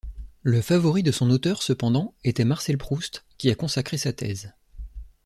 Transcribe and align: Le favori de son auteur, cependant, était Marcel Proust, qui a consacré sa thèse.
Le 0.41 0.63
favori 0.63 1.03
de 1.03 1.11
son 1.11 1.29
auteur, 1.29 1.61
cependant, 1.61 2.15
était 2.23 2.43
Marcel 2.43 2.79
Proust, 2.79 3.23
qui 3.37 3.51
a 3.51 3.55
consacré 3.55 3.99
sa 3.99 4.11
thèse. 4.11 4.51